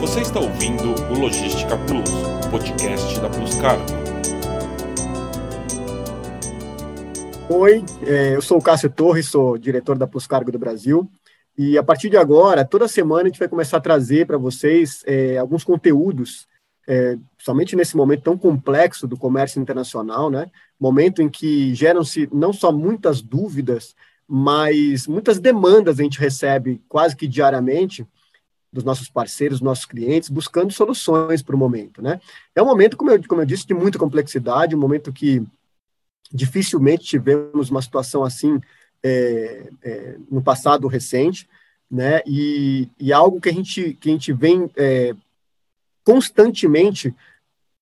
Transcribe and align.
Você 0.00 0.20
está 0.20 0.38
ouvindo 0.38 0.94
o 1.10 1.18
Logística 1.18 1.74
Plus, 1.78 2.10
podcast 2.50 3.18
da 3.18 3.30
Plus 3.30 3.54
Cargo. 3.54 3.84
Oi, 7.48 7.82
é, 8.02 8.36
eu 8.36 8.42
sou 8.42 8.58
o 8.58 8.62
Cássio 8.62 8.90
Torres, 8.90 9.26
sou 9.26 9.56
diretor 9.56 9.96
da 9.96 10.06
Plus 10.06 10.26
Cargo 10.26 10.52
do 10.52 10.58
Brasil. 10.58 11.10
E 11.56 11.78
a 11.78 11.82
partir 11.82 12.10
de 12.10 12.18
agora, 12.18 12.62
toda 12.62 12.86
semana 12.86 13.22
a 13.22 13.26
gente 13.26 13.38
vai 13.38 13.48
começar 13.48 13.78
a 13.78 13.80
trazer 13.80 14.26
para 14.26 14.36
vocês 14.36 15.02
é, 15.06 15.38
alguns 15.38 15.64
conteúdos, 15.64 16.46
é, 16.86 17.16
somente 17.38 17.74
nesse 17.74 17.96
momento 17.96 18.24
tão 18.24 18.36
complexo 18.36 19.08
do 19.08 19.16
comércio 19.16 19.60
internacional, 19.60 20.28
né? 20.28 20.50
Momento 20.78 21.22
em 21.22 21.28
que 21.28 21.74
geram-se 21.74 22.28
não 22.30 22.52
só 22.52 22.70
muitas 22.70 23.22
dúvidas, 23.22 23.94
mas 24.28 25.06
muitas 25.06 25.38
demandas 25.38 25.98
a 25.98 26.02
gente 26.02 26.20
recebe 26.20 26.82
quase 26.86 27.16
que 27.16 27.26
diariamente 27.26 28.06
dos 28.76 28.84
nossos 28.84 29.08
parceiros, 29.08 29.62
nossos 29.62 29.86
clientes, 29.86 30.28
buscando 30.28 30.70
soluções 30.70 31.42
para 31.42 31.56
o 31.56 31.58
momento, 31.58 32.02
né? 32.02 32.20
É 32.54 32.62
um 32.62 32.66
momento, 32.66 32.96
como 32.96 33.10
eu, 33.10 33.26
como 33.26 33.40
eu 33.40 33.46
disse, 33.46 33.66
de 33.66 33.72
muita 33.72 33.98
complexidade, 33.98 34.76
um 34.76 34.78
momento 34.78 35.12
que 35.12 35.42
dificilmente 36.30 37.04
tivemos 37.04 37.70
uma 37.70 37.80
situação 37.80 38.22
assim 38.22 38.60
é, 39.02 39.70
é, 39.82 40.16
no 40.30 40.42
passado 40.42 40.86
recente, 40.88 41.48
né? 41.90 42.20
E, 42.26 42.88
e, 43.00 43.12
algo 43.12 43.40
que 43.40 43.48
a 43.48 43.52
gente, 43.52 43.94
que 43.94 44.10
a 44.10 44.12
gente 44.12 44.32
vem 44.32 44.70
é, 44.76 45.14
constantemente 46.04 47.14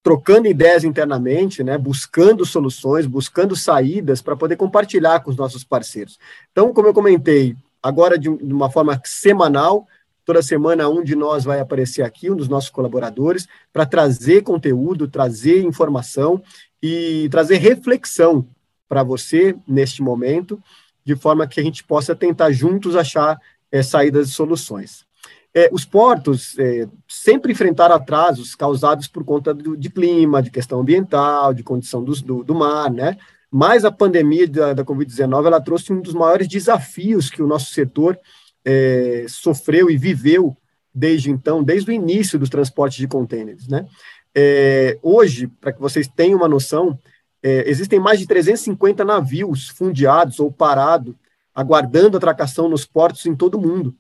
trocando 0.01 0.47
ideias 0.47 0.85
internamente, 0.85 1.65
né? 1.65 1.77
Buscando 1.77 2.47
soluções, 2.47 3.05
buscando 3.05 3.57
saídas 3.57 4.23
para 4.23 4.37
poder 4.37 4.57
compartilhar 4.57 5.21
com 5.21 5.31
os 5.31 5.37
nossos 5.37 5.65
parceiros. 5.65 6.21
Então, 6.53 6.73
como 6.73 6.87
eu 6.87 6.95
comentei, 6.95 7.57
agora 7.83 8.17
de, 8.17 8.29
de 8.37 8.53
uma 8.53 8.71
forma 8.71 9.01
semanal, 9.05 9.89
Toda 10.25 10.43
semana 10.43 10.89
um 10.89 11.03
de 11.03 11.15
nós 11.15 11.45
vai 11.45 11.61
aparecer 11.61 12.03
aqui, 12.03 12.31
um 12.31 12.37
dos 12.37 12.49
nossos 12.49 12.71
colaboradores, 12.71 13.47
para 13.73 13.85
trazer 13.85 14.43
conteúdo, 14.43 15.07
trazer 15.07 15.63
informação 15.63 16.43
e 16.83 17.29
trazer 17.31 17.57
reflexão 17.57 18.47
para 18.89 19.03
você 19.03 19.55
neste 19.67 20.03
momento, 20.03 20.63
de 21.05 21.15
forma 21.15 21.47
que 21.47 21.61
a 21.61 21.63
gente 21.63 21.85
possa 21.85 22.15
tentar 22.15 22.53
juntos 22.53 22.97
achar 22.97 23.39
é, 23.71 23.83
saídas 23.83 24.29
e 24.29 24.33
soluções. 24.33 25.05
É, 25.53 25.69
os 25.73 25.85
portos 25.85 26.59
é, 26.59 26.89
sempre 27.07 27.53
enfrentaram 27.53 27.95
atrasos 27.95 28.55
causados 28.55 29.07
por 29.07 29.25
conta 29.25 29.55
do, 29.55 29.77
de 29.77 29.89
clima, 29.89 30.43
de 30.43 30.51
questão 30.51 30.81
ambiental, 30.81 31.55
de 31.55 31.63
condição 31.63 32.03
do, 32.03 32.13
do, 32.23 32.45
do 32.45 32.55
mar, 32.55 32.91
né? 32.91 33.17
Mas 33.51 33.85
a 33.85 33.93
pandemia 33.93 34.49
da, 34.49 34.73
da 34.73 34.85
Covid-19 34.85 35.47
ela 35.47 35.61
trouxe 35.61 35.93
um 35.93 36.01
dos 36.01 36.13
maiores 36.13 36.49
desafios 36.49 37.31
que 37.31 37.41
o 37.41 37.47
nosso 37.47 37.73
setor 37.73 38.19
é, 38.65 39.27
sofreu 39.29 39.91
e 39.91 39.97
viveu 39.97 40.57
desde 40.95 41.31
então, 41.31 41.63
desde 41.63 41.91
o 41.91 41.95
início 41.95 42.39
dos 42.39 42.49
transportes 42.49 42.99
de 42.99 43.09
contêineres, 43.09 43.67
né? 43.67 43.87
É, 44.35 44.99
hoje, 45.03 45.47
para 45.47 45.73
que 45.73 45.81
vocês 45.81 46.09
tenham 46.09 46.39
uma 46.39 46.49
noção, 46.49 46.99
é, 47.43 47.69
existem 47.69 48.01
mais 48.01 48.19
de 48.19 48.27
350 48.27 49.05
navios 49.05 49.69
fundeados 49.69 50.41
ou 50.41 50.51
parados, 50.51 51.15
aguardando 51.55 52.17
atracação 52.17 52.69
nos 52.69 52.85
portos 52.85 53.27
em 53.27 53.35
todo 53.35 53.57
o 53.57 53.61
mundo, 53.61 53.95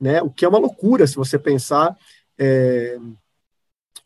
né? 0.00 0.22
O 0.22 0.30
que 0.30 0.44
é 0.44 0.48
uma 0.48 0.58
loucura 0.58 1.06
se 1.06 1.16
você 1.16 1.38
pensar 1.38 1.96
é, 2.38 2.98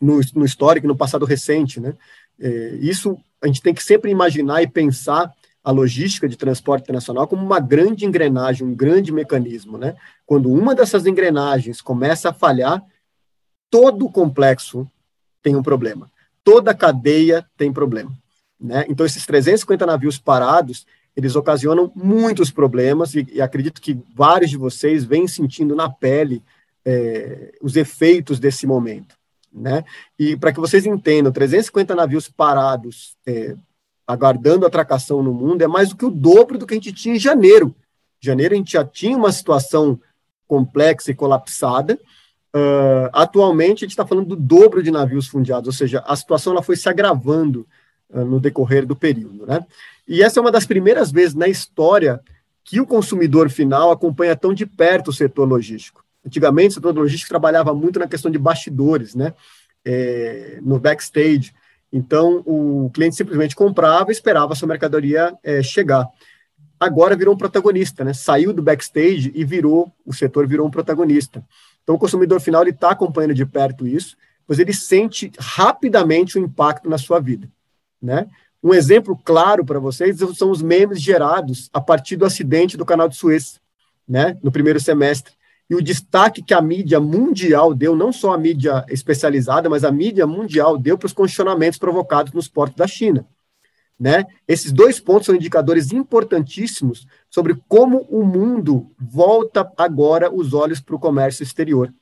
no, 0.01 0.21
no 0.35 0.45
histórico, 0.45 0.87
no 0.87 0.97
passado 0.97 1.25
recente, 1.25 1.81
né? 1.81 1.95
É, 2.39 2.77
isso 2.81 3.17
a 3.41 3.47
gente 3.47 3.63
tem 3.63 3.75
que 3.75 3.83
sempre 3.83 4.11
imaginar 4.11 4.63
e 4.63 4.69
pensar 4.69 5.33
a 5.65 5.71
logística 5.71 6.29
de 6.29 6.37
transporte 6.37 6.83
internacional 6.83 7.29
como 7.29 7.45
uma 7.45 7.61
grande 7.61 8.05
engrenagem, 8.05 8.67
um 8.67 8.75
grande 8.75 9.13
mecanismo, 9.13 9.79
né? 9.79 9.95
Quando 10.27 10.53
uma 10.53 10.75
dessas 10.75 11.07
engrenagens 11.07 11.81
começa 11.81 12.31
a 12.31 12.33
falhar, 12.33 12.85
todo 13.71 14.07
o 14.07 14.11
complexo 14.11 14.89
tem 15.43 15.55
um 15.55 15.63
problema, 15.63 16.11
toda 16.43 16.73
a 16.73 16.75
cadeia 16.75 17.47
tem 17.57 17.73
problema, 17.73 18.13
né? 18.61 18.85
Então 18.89 19.07
esses 19.07 19.25
350 19.25 19.87
navios 19.87 20.19
parados, 20.19 20.85
eles 21.17 21.37
ocasionam 21.37 21.93
muitos 21.95 22.51
problemas 22.51 23.15
e, 23.15 23.27
e 23.33 23.41
acredito 23.41 23.81
que 23.81 23.99
vários 24.15 24.51
de 24.51 24.57
vocês 24.57 25.05
vêm 25.05 25.29
sentindo 25.29 25.77
na 25.77 25.89
pele 25.89 26.43
é, 26.85 27.53
os 27.63 27.77
efeitos 27.77 28.41
desse 28.41 28.67
momento, 28.67 29.15
né? 29.53 29.85
E 30.19 30.37
para 30.37 30.53
que 30.53 30.59
vocês 30.59 30.87
entendam, 30.87 31.31
350 31.31 31.95
navios 31.95 32.29
parados 32.29 33.17
é, 33.25 33.55
aguardando 34.13 34.67
atracação 34.67 35.23
no 35.23 35.33
mundo 35.33 35.63
é 35.63 35.67
mais 35.67 35.91
do 35.91 35.97
que 35.97 36.05
o 36.05 36.11
dobro 36.11 36.59
do 36.59 36.67
que 36.67 36.75
a 36.75 36.77
gente 36.77 36.93
tinha 36.93 37.17
em 37.17 37.21
janeiro. 37.21 37.75
Em 38.23 38.27
janeiro 38.27 38.55
a 38.55 38.57
gente 38.57 38.73
já 38.73 38.85
tinha 38.85 39.17
uma 39.17 39.33
situação 39.33 39.99
complexa 40.47 41.11
e 41.11 41.15
colapsada. 41.15 41.99
Uh, 42.55 43.09
atualmente 43.13 43.79
a 43.79 43.87
gente 43.87 43.93
está 43.93 44.07
falando 44.07 44.29
do 44.29 44.37
dobro 44.37 44.83
de 44.83 44.91
navios 44.91 45.27
fundeados, 45.27 45.67
ou 45.69 45.73
seja, 45.73 46.05
a 46.07 46.15
situação 46.15 46.53
ela 46.53 46.63
foi 46.63 46.77
se 46.77 46.87
agravando 46.89 47.67
uh, 48.11 48.25
no 48.25 48.39
decorrer 48.39 48.85
do 48.85 48.95
período, 48.95 49.47
né? 49.47 49.65
E 50.07 50.23
essa 50.23 50.39
é 50.39 50.43
uma 50.43 50.53
das 50.53 50.67
primeiras 50.67 51.11
vezes 51.11 51.35
na 51.35 51.49
história 51.49 52.21
que 52.65 52.81
o 52.81 52.87
consumidor 52.87 53.49
final 53.49 53.91
acompanha 53.91 54.37
tão 54.37 54.53
de 54.53 54.67
perto 54.67 55.09
o 55.09 55.13
setor 55.13 55.49
logístico. 55.49 56.05
Antigamente, 56.25 56.73
o 56.73 56.75
setor 56.75 56.95
logístico 56.95 57.31
trabalhava 57.31 57.75
muito 57.75 57.99
na 57.99 58.07
questão 58.07 58.31
de 58.31 58.39
bastidores, 58.39 59.15
né? 59.15 59.33
É, 59.85 60.59
no 60.63 60.79
backstage, 60.79 61.53
então, 61.93 62.43
o 62.47 62.91
cliente 62.95 63.17
simplesmente 63.17 63.55
comprava 63.55 64.11
e 64.11 64.13
esperava 64.13 64.55
a 64.55 64.57
sua 64.57 64.67
mercadoria 64.67 65.37
é, 65.43 65.63
chegar. 65.63 66.09
Agora 66.81 67.15
virou 67.15 67.35
um 67.35 67.37
protagonista, 67.37 68.03
né? 68.03 68.15
Saiu 68.15 68.53
do 68.53 68.63
backstage 68.63 69.31
e 69.35 69.45
virou, 69.45 69.93
o 70.05 70.13
setor 70.13 70.47
virou 70.49 70.67
um 70.67 70.71
protagonista. 70.71 71.45
Então, 71.83 71.95
o 71.95 71.99
consumidor 71.99 72.41
final 72.41 72.67
está 72.67 72.91
acompanhando 72.91 73.35
de 73.35 73.45
perto 73.45 73.87
isso, 73.87 74.17
pois 74.47 74.59
ele 74.59 74.73
sente 74.73 75.31
rapidamente 75.39 76.39
o 76.39 76.43
impacto 76.43 76.89
na 76.89 76.97
sua 76.97 77.21
vida, 77.21 77.49
né? 78.01 78.27
Um 78.63 78.73
exemplo 78.73 79.19
claro 79.25 79.65
para 79.65 79.81
vocês 79.81 80.19
são 80.37 80.51
os 80.51 80.63
memes 80.63 81.01
gerados 81.01 81.69
a 81.73 81.81
partir 81.81 82.17
do 82.17 82.25
acidente 82.25 82.77
do 82.77 82.87
canal 82.87 83.09
de 83.09 83.17
Suez, 83.17 83.61
né? 84.09 84.39
No 84.43 84.51
primeiro 84.51 84.81
semestre 84.81 85.35
e 85.69 85.75
o 85.75 85.83
destaque 85.83 86.43
que 86.43 86.53
a 86.53 86.61
mídia 86.61 87.01
mundial 87.01 87.75
deu, 87.75 87.97
não 87.97 88.13
só 88.13 88.35
a 88.35 88.39
mídia 88.39 88.85
especializada, 88.89 89.71
mas 89.71 89.85
a 89.85 89.93
mídia 89.93 90.27
mundial 90.27 90.77
deu 90.77 90.99
para 90.99 91.07
os 91.07 91.13
congestionamentos 91.13 91.79
provocados 91.79 92.33
nos 92.33 92.49
portos 92.49 92.77
da 92.77 92.87
China. 92.87 93.27
Né? 93.99 94.25
Esses 94.49 94.73
dois 94.73 94.99
pontos 94.99 95.27
são 95.27 95.35
indicadores 95.35 95.93
importantíssimos 95.93 97.07
sobre 97.31 97.57
como 97.69 98.01
o 98.11 98.25
mundo 98.25 98.91
volta 98.99 99.71
agora 99.77 100.29
os 100.29 100.53
olhos 100.53 100.81
para 100.81 100.97
o 100.97 100.99
comércio 100.99 101.43
exterior. 101.43 101.93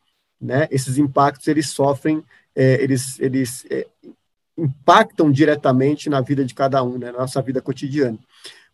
Né? 0.41 0.67
Esses 0.71 0.97
impactos 0.97 1.47
eles 1.47 1.69
sofrem, 1.69 2.25
é, 2.57 2.83
eles, 2.83 3.21
eles 3.21 3.67
é, 3.71 3.87
impactam 4.57 5.31
diretamente 5.31 6.09
na 6.09 6.21
vida 6.23 6.45
de 6.45 6.55
cada 6.55 6.83
um, 6.83 6.97
né? 6.97 7.13
na 7.13 7.19
nossa 7.19 7.43
vida 7.43 7.61
cotidiana. 7.61 8.19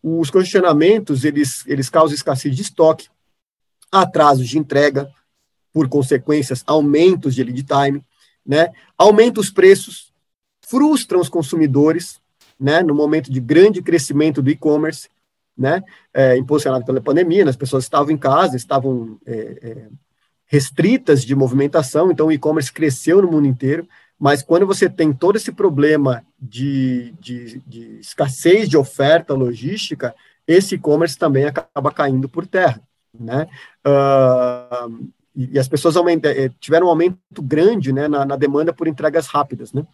Os 0.01 0.31
congestionamentos 0.31 1.25
eles, 1.25 1.67
eles 1.67 1.91
causam 1.91 2.15
escassez 2.15 2.55
de 2.55 2.63
estoque, 2.63 3.09
atrasos 3.91 4.49
de 4.49 4.59
entrega, 4.59 5.11
por 5.77 5.91
consequências, 5.91 6.65
aumentos 6.67 7.35
de 7.35 7.45
lead 7.45 7.63
time, 7.63 8.03
né? 8.47 8.73
Aumenta 8.97 9.41
os 9.41 9.51
preços, 9.51 10.11
frustram 10.63 11.21
os 11.21 11.29
consumidores, 11.29 12.19
né? 12.59 12.83
No 12.83 12.95
momento 12.95 13.31
de 13.31 13.41
grande 13.41 13.83
crescimento 13.83 14.41
do 14.41 14.49
e-commerce, 14.49 15.11
né? 15.55 15.83
É, 16.15 16.35
impulsionado 16.39 16.83
pela 16.83 16.99
pandemia, 16.99 17.45
né? 17.45 17.51
as 17.51 17.57
pessoas 17.57 17.85
estavam 17.85 18.11
em 18.11 18.17
casa, 18.17 18.57
estavam 18.57 19.19
é, 19.27 19.35
é, 19.35 19.89
restritas 20.47 21.23
de 21.23 21.35
movimentação, 21.35 22.11
então 22.11 22.29
o 22.29 22.33
e-commerce 22.33 22.73
cresceu 22.73 23.21
no 23.21 23.31
mundo 23.31 23.47
inteiro, 23.47 23.87
mas 24.19 24.43
quando 24.43 24.67
você 24.67 24.89
tem 24.89 25.13
todo 25.13 25.37
esse 25.37 25.53
problema 25.53 26.25
de, 26.41 27.13
de, 27.21 27.61
de 27.67 27.99
escassez 27.99 28.67
de 28.67 28.79
oferta 28.79 29.35
logística, 29.35 30.15
esse 30.47 30.77
e-commerce 30.77 31.19
também 31.19 31.45
acaba 31.45 31.93
caindo 31.93 32.31
por 32.31 32.47
terra 32.47 32.81
né? 33.21 33.47
Uh, 33.87 35.09
e, 35.35 35.59
as 35.59 35.69
pessoas 35.69 35.97
aumenta, 35.97 36.31
eh, 36.31 36.51
tiveram 36.59 36.87
um 36.87 36.91
aumento 36.91 37.43
grande, 37.43 37.93
né, 37.93 38.09
na, 38.09 38.25
na 38.25 38.37
demanda 38.37 38.73
por 38.73 38.89
entregas 38.89 39.27
rápidas, 39.27 39.73
né? 39.73 39.87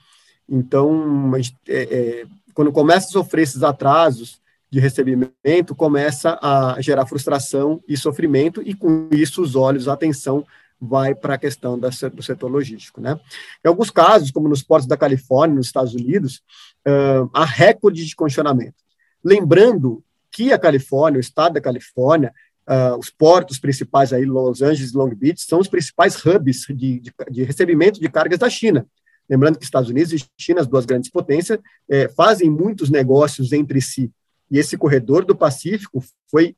Então, 0.48 1.32
é, 1.68 1.82
é, 1.82 2.26
quando 2.54 2.70
começa 2.70 3.08
a 3.08 3.10
sofrer 3.10 3.42
esses 3.42 3.62
atrasos 3.62 4.40
de 4.70 4.78
recebimento, 4.80 5.74
começa 5.76 6.38
a 6.40 6.76
gerar 6.80 7.06
frustração 7.06 7.82
e 7.88 7.96
sofrimento, 7.96 8.62
e 8.64 8.74
com 8.74 9.08
isso 9.10 9.42
os 9.42 9.54
olhos, 9.54 9.88
a 9.88 9.92
atenção 9.92 10.46
vai 10.80 11.14
para 11.14 11.34
a 11.34 11.38
questão 11.38 11.78
da, 11.78 11.90
do 12.12 12.22
setor 12.22 12.50
logístico. 12.50 13.00
Né? 13.00 13.18
Em 13.64 13.68
alguns 13.68 13.90
casos, 13.90 14.30
como 14.30 14.48
nos 14.48 14.62
portos 14.62 14.88
da 14.88 14.96
Califórnia, 14.96 15.56
nos 15.56 15.66
Estados 15.66 15.94
Unidos, 15.94 16.42
uh, 16.86 17.30
há 17.32 17.44
recorde 17.44 18.04
de 18.04 18.16
congestionamento. 18.16 18.74
Lembrando 19.22 20.02
que 20.30 20.52
a 20.52 20.58
Califórnia, 20.58 21.18
o 21.18 21.20
estado 21.20 21.54
da 21.54 21.60
Califórnia, 21.60 22.32
Uh, 22.68 22.96
os 22.96 23.10
portos 23.10 23.58
principais 23.58 24.12
aí, 24.12 24.24
Los 24.24 24.62
Angeles 24.62 24.92
e 24.92 24.96
Long 24.96 25.12
Beach, 25.14 25.42
são 25.42 25.58
os 25.58 25.66
principais 25.66 26.24
hubs 26.24 26.64
de, 26.68 27.00
de, 27.00 27.12
de, 27.30 27.42
recebimento 27.42 28.00
de 28.00 28.08
cargas 28.08 28.38
da 28.38 28.48
China. 28.48 28.86
Lembrando 29.28 29.58
que 29.58 29.64
Estados 29.64 29.90
Unidos 29.90 30.12
e 30.12 30.24
China, 30.38 30.60
as 30.60 30.66
duas 30.66 30.86
grandes 30.86 31.10
potências, 31.10 31.58
é, 31.88 32.08
fazem 32.08 32.48
muitos 32.48 32.88
negócios 32.88 33.52
entre 33.52 33.80
si. 33.80 34.12
E 34.50 34.58
esse 34.58 34.76
corredor 34.76 35.24
do 35.24 35.34
Pacífico 35.34 36.04
foi 36.30 36.54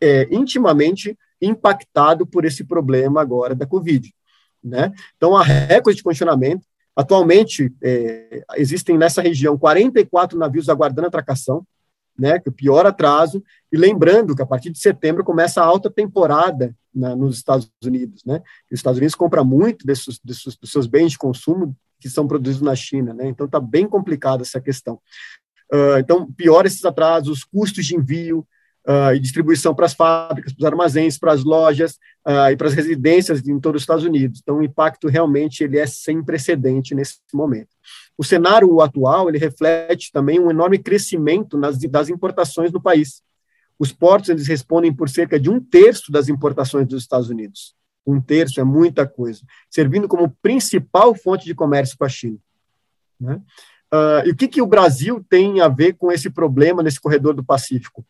é, 0.00 0.28
intimamente 0.30 1.18
impactado 1.40 2.26
por 2.26 2.44
esse 2.44 2.62
problema 2.62 3.20
agora 3.20 3.54
da 3.54 3.66
Covid. 3.66 4.12
né? 4.62 4.92
Então, 5.16 5.36
há 5.36 5.42
recorde 5.42 5.96
de 5.96 6.02
congestionamento. 6.04 6.66
Atualmente, 6.94 7.72
é, 7.82 8.44
existem 8.56 8.98
nessa 8.98 9.22
região 9.22 9.58
44 9.58 10.38
navios 10.38 10.68
aguardando 10.68 11.08
atracação, 11.08 11.66
né, 12.18 12.36
é 12.44 12.48
o 12.48 12.52
pior 12.52 12.86
atraso, 12.86 13.42
e 13.70 13.76
lembrando 13.76 14.34
que 14.34 14.42
a 14.42 14.46
partir 14.46 14.70
de 14.70 14.78
setembro 14.78 15.24
começa 15.24 15.62
a 15.62 15.64
alta 15.64 15.90
temporada 15.90 16.74
na, 16.94 17.16
nos 17.16 17.36
Estados 17.36 17.70
Unidos, 17.84 18.22
né, 18.24 18.42
os 18.70 18.78
Estados 18.78 18.98
Unidos 18.98 19.14
compra 19.14 19.42
muito 19.42 19.86
desses, 19.86 20.20
desses, 20.22 20.56
dos 20.56 20.70
seus 20.70 20.86
bens 20.86 21.12
de 21.12 21.18
consumo 21.18 21.76
que 22.00 22.08
são 22.08 22.26
produzidos 22.26 22.62
na 22.62 22.74
China, 22.74 23.14
né, 23.14 23.26
então 23.28 23.46
está 23.46 23.60
bem 23.60 23.88
complicada 23.88 24.42
essa 24.42 24.60
questão. 24.60 25.00
Uh, 25.72 25.98
então, 25.98 26.30
pior 26.30 26.66
esses 26.66 26.84
atrasos, 26.84 27.44
custos 27.44 27.86
de 27.86 27.96
envio, 27.96 28.46
uh, 28.86 29.14
e 29.14 29.20
distribuição 29.20 29.74
para 29.74 29.86
as 29.86 29.94
fábricas, 29.94 30.52
para 30.52 30.60
os 30.60 30.66
armazéns, 30.66 31.18
para 31.18 31.32
as 31.32 31.44
lojas 31.44 31.92
uh, 32.26 32.50
e 32.50 32.56
para 32.56 32.68
as 32.68 32.74
residências 32.74 33.46
em 33.46 33.58
todos 33.60 33.80
os 33.80 33.82
Estados 33.82 34.04
Unidos. 34.04 34.40
Então, 34.42 34.58
o 34.58 34.62
impacto 34.62 35.08
realmente 35.08 35.64
ele 35.64 35.78
é 35.78 35.86
sem 35.86 36.22
precedente 36.22 36.94
nesse 36.94 37.18
momento. 37.32 37.68
O 38.16 38.24
cenário 38.24 38.80
atual 38.80 39.28
ele 39.28 39.38
reflete 39.38 40.12
também 40.12 40.38
um 40.40 40.50
enorme 40.50 40.78
crescimento 40.78 41.56
nas, 41.58 41.78
das 41.78 42.08
importações 42.08 42.72
no 42.72 42.80
país. 42.80 43.22
Os 43.78 43.92
portos 43.92 44.30
eles 44.30 44.46
respondem 44.46 44.94
por 44.94 45.08
cerca 45.08 45.40
de 45.40 45.50
um 45.50 45.60
terço 45.60 46.12
das 46.12 46.28
importações 46.28 46.86
dos 46.86 47.02
Estados 47.02 47.30
Unidos. 47.30 47.74
Um 48.06 48.20
terço 48.20 48.60
é 48.60 48.64
muita 48.64 49.06
coisa, 49.06 49.42
servindo 49.70 50.08
como 50.08 50.36
principal 50.42 51.14
fonte 51.14 51.44
de 51.44 51.54
comércio 51.54 51.96
com 51.96 52.04
a 52.04 52.08
China. 52.08 52.38
Né? 53.18 53.40
Uh, 53.92 54.26
e 54.26 54.30
o 54.30 54.36
que, 54.36 54.48
que 54.48 54.62
o 54.62 54.66
Brasil 54.66 55.24
tem 55.28 55.60
a 55.60 55.68
ver 55.68 55.94
com 55.94 56.10
esse 56.10 56.28
problema 56.28 56.82
nesse 56.82 57.00
corredor 57.00 57.34
do 57.34 57.44
Pacífico? 57.44 58.04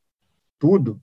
tudo, 0.63 1.01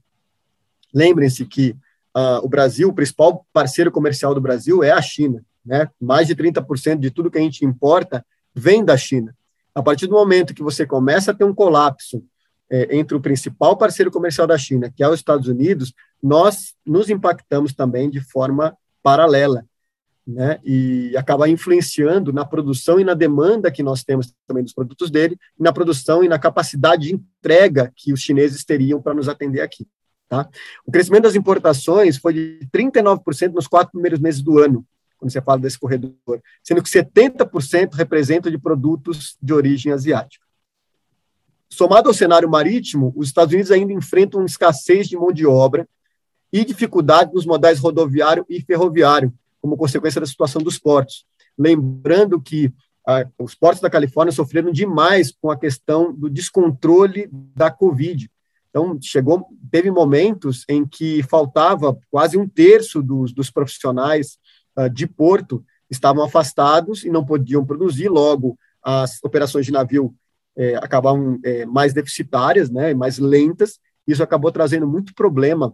lembrem-se 0.93 1.45
que 1.45 1.71
uh, 2.15 2.39
o 2.41 2.47
Brasil, 2.47 2.87
o 2.87 2.93
principal 2.93 3.45
parceiro 3.51 3.91
comercial 3.91 4.33
do 4.33 4.39
Brasil 4.39 4.81
é 4.81 4.91
a 4.91 5.01
China. 5.01 5.43
Né? 5.65 5.89
Mais 5.99 6.27
de 6.27 6.33
30% 6.33 6.97
de 6.97 7.11
tudo 7.11 7.29
que 7.29 7.37
a 7.37 7.41
gente 7.41 7.65
importa 7.65 8.25
vem 8.53 8.83
da 8.83 8.97
China. 8.97 9.35
A 9.73 9.81
partir 9.81 10.07
do 10.07 10.13
momento 10.13 10.53
que 10.53 10.63
você 10.63 10.85
começa 10.85 11.31
a 11.31 11.33
ter 11.33 11.43
um 11.43 11.53
colapso 11.53 12.23
é, 12.69 12.95
entre 12.95 13.15
o 13.15 13.21
principal 13.21 13.77
parceiro 13.77 14.11
comercial 14.11 14.45
da 14.45 14.57
China, 14.57 14.91
que 14.95 15.03
é 15.03 15.07
os 15.07 15.15
Estados 15.15 15.47
Unidos, 15.47 15.93
nós 16.21 16.75
nos 16.85 17.09
impactamos 17.09 17.73
também 17.73 18.09
de 18.09 18.21
forma 18.21 18.77
paralela. 19.01 19.65
Né, 20.27 20.59
e 20.63 21.17
acaba 21.17 21.49
influenciando 21.49 22.31
na 22.31 22.45
produção 22.45 22.99
e 22.99 23.03
na 23.03 23.15
demanda 23.15 23.71
que 23.71 23.81
nós 23.81 24.03
temos 24.03 24.31
também 24.45 24.63
dos 24.63 24.73
produtos 24.73 25.09
dele, 25.09 25.35
na 25.59 25.73
produção 25.73 26.23
e 26.23 26.27
na 26.27 26.37
capacidade 26.37 27.07
de 27.07 27.15
entrega 27.15 27.91
que 27.95 28.13
os 28.13 28.19
chineses 28.19 28.63
teriam 28.63 29.01
para 29.01 29.15
nos 29.15 29.27
atender 29.27 29.61
aqui. 29.61 29.87
Tá? 30.27 30.47
O 30.85 30.91
crescimento 30.91 31.23
das 31.23 31.33
importações 31.33 32.17
foi 32.17 32.33
de 32.33 32.59
39% 32.71 33.53
nos 33.53 33.65
quatro 33.65 33.93
primeiros 33.93 34.19
meses 34.19 34.43
do 34.43 34.59
ano, 34.59 34.85
quando 35.19 35.31
você 35.31 35.41
fala 35.41 35.59
desse 35.59 35.77
corredor, 35.77 36.41
sendo 36.63 36.81
que 36.81 36.89
70% 36.89 37.93
representa 37.93 38.49
de 38.49 38.57
produtos 38.57 39.37
de 39.41 39.53
origem 39.53 39.91
asiática. 39.91 40.45
Somado 41.69 42.07
ao 42.07 42.13
cenário 42.13 42.49
marítimo, 42.49 43.13
os 43.15 43.27
Estados 43.27 43.53
Unidos 43.53 43.71
ainda 43.71 43.93
enfrentam 43.93 44.43
escassez 44.43 45.07
de 45.07 45.15
mão 45.15 45.31
de 45.31 45.45
obra 45.45 45.87
e 46.51 46.65
dificuldade 46.65 47.31
nos 47.33 47.45
modais 47.45 47.79
rodoviário 47.79 48.45
e 48.49 48.59
ferroviário, 48.61 49.31
como 49.61 49.77
consequência 49.77 50.19
da 50.19 50.25
situação 50.25 50.61
dos 50.61 50.79
portos. 50.79 51.25
Lembrando 51.57 52.41
que 52.41 52.73
ah, 53.07 53.27
os 53.37 53.53
portos 53.53 53.81
da 53.81 53.89
Califórnia 53.89 54.31
sofreram 54.31 54.71
demais 54.71 55.31
com 55.31 55.51
a 55.51 55.57
questão 55.57 56.13
do 56.13 56.29
descontrole 56.29 57.29
da 57.55 57.69
Covid. 57.69 58.29
Então, 58.69 58.97
chegou, 59.01 59.47
teve 59.71 59.91
momentos 59.91 60.63
em 60.69 60.85
que 60.85 61.21
faltava 61.23 61.97
quase 62.09 62.37
um 62.37 62.47
terço 62.47 63.01
dos, 63.01 63.33
dos 63.33 63.49
profissionais 63.51 64.37
de 64.87 65.07
porto 65.07 65.63
estavam 65.89 66.23
afastados 66.23 67.03
e 67.03 67.09
não 67.09 67.25
podiam 67.25 67.65
produzir, 67.65 68.07
logo 68.07 68.57
as 68.81 69.21
operações 69.23 69.65
de 69.65 69.71
navio 69.71 70.13
eh, 70.55 70.75
acabavam 70.75 71.39
eh, 71.43 71.65
mais 71.65 71.93
deficitárias, 71.93 72.69
né, 72.69 72.93
mais 72.93 73.17
lentas, 73.17 73.79
isso 74.07 74.23
acabou 74.23 74.51
trazendo 74.51 74.87
muito 74.87 75.13
problema 75.13 75.73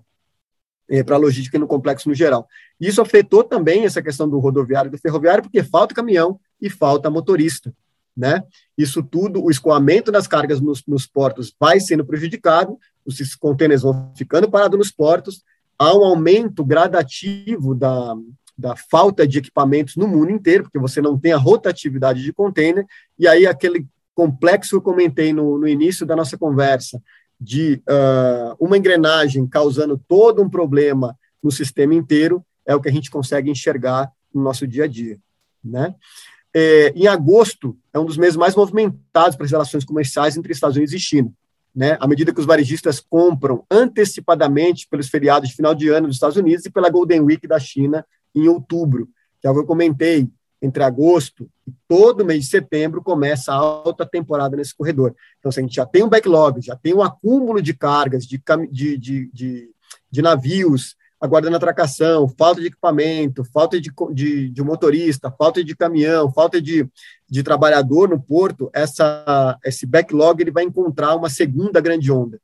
é, 0.89 1.03
para 1.03 1.15
a 1.15 1.19
logística 1.19 1.57
no 1.57 1.67
complexo 1.67 2.09
no 2.09 2.15
geral. 2.15 2.47
Isso 2.79 3.01
afetou 3.01 3.43
também 3.43 3.85
essa 3.85 4.01
questão 4.01 4.29
do 4.29 4.39
rodoviário 4.39 4.89
e 4.89 4.91
do 4.91 4.97
ferroviário, 4.97 5.43
porque 5.43 5.63
falta 5.63 5.95
caminhão 5.95 6.39
e 6.61 6.69
falta 6.69 7.09
motorista. 7.09 7.73
Né? 8.15 8.43
Isso 8.77 9.03
tudo, 9.03 9.43
o 9.43 9.51
escoamento 9.51 10.11
das 10.11 10.27
cargas 10.27 10.61
nos, 10.61 10.85
nos 10.85 11.05
portos 11.05 11.53
vai 11.59 11.79
sendo 11.79 12.05
prejudicado, 12.05 12.77
os 13.05 13.35
contêineres 13.35 13.81
vão 13.81 14.13
ficando 14.15 14.49
parados 14.49 14.77
nos 14.77 14.91
portos, 14.91 15.43
há 15.77 15.93
um 15.95 16.03
aumento 16.03 16.63
gradativo 16.63 17.75
da, 17.75 18.15
da 18.57 18.75
falta 18.75 19.27
de 19.27 19.39
equipamentos 19.39 19.95
no 19.95 20.07
mundo 20.07 20.31
inteiro, 20.31 20.63
porque 20.63 20.79
você 20.79 21.01
não 21.01 21.17
tem 21.17 21.33
a 21.33 21.37
rotatividade 21.37 22.23
de 22.23 22.31
contêiner, 22.31 22.85
e 23.19 23.27
aí 23.27 23.45
aquele 23.45 23.85
complexo 24.13 24.69
que 24.69 24.75
eu 24.75 24.81
comentei 24.81 25.33
no, 25.33 25.57
no 25.57 25.67
início 25.67 26.05
da 26.05 26.15
nossa 26.15 26.37
conversa, 26.37 27.01
de 27.39 27.81
uh, 27.89 28.55
uma 28.59 28.77
engrenagem 28.77 29.45
causando 29.45 30.01
todo 30.07 30.41
um 30.41 30.49
problema 30.49 31.17
no 31.43 31.51
sistema 31.51 31.93
inteiro, 31.93 32.43
é 32.65 32.73
o 32.73 32.81
que 32.81 32.89
a 32.89 32.91
gente 32.91 33.11
consegue 33.11 33.51
enxergar 33.51 34.09
no 34.33 34.41
nosso 34.41 34.65
dia 34.65 34.85
a 34.85 34.87
dia. 34.87 35.19
Né? 35.63 35.93
É, 36.53 36.93
em 36.95 37.07
agosto, 37.07 37.77
é 37.93 37.99
um 37.99 38.05
dos 38.05 38.17
meses 38.17 38.37
mais 38.37 38.55
movimentados 38.55 39.35
para 39.35 39.45
as 39.45 39.51
relações 39.51 39.83
comerciais 39.83 40.37
entre 40.37 40.53
Estados 40.53 40.77
Unidos 40.77 40.93
e 40.93 40.99
China. 40.99 41.31
Né? 41.75 41.97
À 41.99 42.07
medida 42.07 42.33
que 42.33 42.39
os 42.39 42.45
varejistas 42.45 43.01
compram 43.01 43.65
antecipadamente 43.69 44.87
pelos 44.89 45.09
feriados 45.09 45.49
de 45.49 45.55
final 45.55 45.75
de 45.75 45.89
ano 45.89 46.07
dos 46.07 46.15
Estados 46.15 46.37
Unidos 46.37 46.65
e 46.65 46.69
pela 46.69 46.89
Golden 46.89 47.19
Week 47.21 47.45
da 47.45 47.59
China 47.59 48.05
em 48.35 48.47
outubro, 48.47 49.09
que 49.41 49.47
o 49.47 49.53
que 49.53 49.59
eu 49.59 49.65
comentei, 49.65 50.27
entre 50.61 50.83
agosto 50.83 51.49
e 51.67 51.73
todo 51.87 52.25
mês 52.25 52.45
de 52.45 52.49
setembro 52.49 53.01
começa 53.01 53.51
a 53.51 53.55
alta 53.55 54.05
temporada 54.05 54.57
nesse 54.57 54.75
corredor. 54.75 55.15
Então, 55.39 55.51
se 55.51 55.59
a 55.59 55.63
gente 55.63 55.75
já 55.75 55.85
tem 55.85 56.03
um 56.03 56.09
backlog, 56.09 56.61
já 56.61 56.75
tem 56.75 56.93
um 56.93 57.03
acúmulo 57.03 57.61
de 57.61 57.73
cargas, 57.73 58.25
de, 58.25 58.41
de, 58.71 58.97
de, 58.97 59.29
de, 59.31 59.69
de 60.09 60.21
navios 60.21 60.95
aguardando 61.19 61.55
atracação, 61.55 62.27
falta 62.27 62.61
de 62.61 62.67
equipamento, 62.67 63.43
falta 63.45 63.79
de, 63.79 63.91
de, 64.13 64.49
de, 64.49 64.63
motorista, 64.63 65.31
falta 65.31 65.63
de 65.63 65.75
caminhão, 65.75 66.31
falta 66.31 66.61
de, 66.61 66.87
de 67.27 67.43
trabalhador 67.43 68.09
no 68.09 68.21
porto, 68.21 68.69
essa, 68.73 69.57
esse 69.63 69.85
backlog 69.85 70.41
ele 70.41 70.51
vai 70.51 70.63
encontrar 70.63 71.15
uma 71.15 71.29
segunda 71.29 71.81
grande 71.81 72.11
onda. 72.11 72.39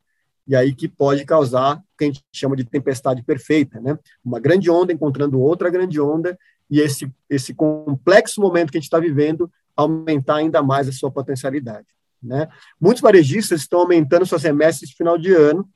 E 0.52 0.56
aí 0.56 0.76
que 0.76 0.86
pode 0.86 1.24
causar 1.24 1.78
o 1.78 1.82
que 1.98 2.04
a 2.04 2.08
gente 2.08 2.22
chama 2.34 2.58
de 2.58 2.66
tempestade 2.66 3.24
perfeita, 3.24 3.80
né? 3.80 3.98
Uma 4.22 4.38
grande 4.38 4.70
onda 4.70 4.92
encontrando 4.92 5.40
outra 5.40 5.70
grande 5.70 5.98
onda 5.98 6.38
e 6.70 6.82
esse, 6.82 7.10
esse 7.30 7.54
complexo 7.54 8.42
momento 8.42 8.70
que 8.70 8.78
a 8.78 8.82
gente 8.82 8.88
está 8.88 9.00
vivendo 9.00 9.50
aumentar 9.78 10.36
ainda 10.36 10.62
mais 10.62 10.90
a 10.90 10.92
sua 10.92 11.10
potencialidade. 11.10 11.88
Né? 12.22 12.50
Muitos 12.78 13.02
varejistas 13.02 13.62
estão 13.62 13.80
aumentando 13.80 14.26
suas 14.26 14.44
remessas 14.44 14.90
de 14.90 14.96
final 14.96 15.18
de 15.18 15.32
ano 15.32 15.70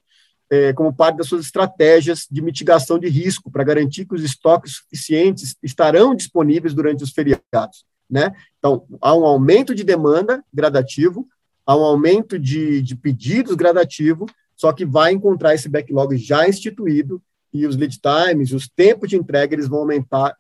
é, 0.50 0.74
como 0.74 0.94
parte 0.94 1.20
das 1.20 1.28
suas 1.28 1.46
estratégias 1.46 2.28
de 2.30 2.42
mitigação 2.42 3.00
de 3.00 3.08
risco 3.08 3.50
para 3.50 3.64
garantir 3.64 4.06
que 4.06 4.14
os 4.14 4.26
estoques 4.26 4.76
suficientes 4.76 5.56
estarão 5.64 6.14
disponíveis 6.14 6.74
durante 6.74 7.02
os 7.02 7.12
feriados. 7.12 7.86
Né? 8.10 8.36
Então, 8.60 8.86
há 9.02 9.16
um 9.16 9.26
aumento 9.26 9.74
de 9.74 9.86
demanda 9.86 10.44
gradativo, 10.54 11.26
há 11.66 11.78
um 11.78 11.84
aumento 11.86 12.38
de, 12.38 12.82
de 12.82 12.94
pedidos 12.94 13.56
gradativo, 13.56 14.26
só 14.56 14.72
que 14.72 14.86
vai 14.86 15.12
encontrar 15.12 15.54
esse 15.54 15.68
backlog 15.68 16.16
já 16.18 16.48
instituído 16.48 17.22
e 17.54 17.66
os 17.66 17.76
lead 17.76 18.00
times, 18.00 18.52
os 18.52 18.68
tempos 18.68 19.10
de 19.10 19.16
entrega, 19.16 19.56
eles 19.56 19.68
vão 19.68 19.80
aumentar 19.80 20.36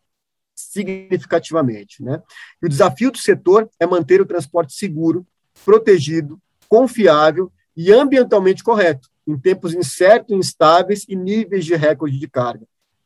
significativamente. 0.53 2.01
Né? 2.03 2.22
E 2.62 2.65
o 2.65 2.69
desafio 2.69 3.12
do 3.12 3.17
setor 3.17 3.69
é 3.79 3.86
manter 3.86 4.22
o 4.22 4.25
transporte 4.25 4.74
seguro, 4.74 5.25
protegido, 5.63 6.39
confiável 6.67 7.51
e 7.75 7.91
ambientalmente 7.91 8.63
correto, 8.63 9.10
em 9.27 9.38
tempos 9.38 9.74
incertos, 9.74 10.36
instáveis 10.36 11.05
e 11.07 11.15
níveis 11.15 11.65
de 11.65 11.75
recorde 11.75 12.17
de 12.17 12.27
carga. 12.27 12.65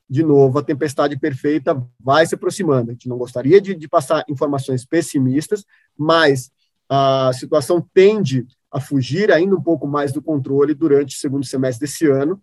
De 0.09 0.23
novo, 0.23 0.57
a 0.57 0.63
tempestade 0.63 1.17
perfeita 1.19 1.85
vai 1.99 2.25
se 2.25 2.33
aproximando. 2.33 2.89
A 2.89 2.93
gente 2.93 3.07
não 3.07 3.17
gostaria 3.17 3.61
de, 3.61 3.75
de 3.75 3.87
passar 3.87 4.23
informações 4.27 4.83
pessimistas, 4.83 5.63
mas 5.95 6.51
a 6.89 7.31
situação 7.33 7.87
tende 7.93 8.47
a 8.71 8.79
fugir 8.79 9.31
ainda 9.31 9.55
um 9.55 9.61
pouco 9.61 9.87
mais 9.87 10.11
do 10.11 10.21
controle 10.21 10.73
durante 10.73 11.15
o 11.15 11.19
segundo 11.19 11.45
semestre 11.45 11.87
desse 11.87 12.07
ano, 12.07 12.41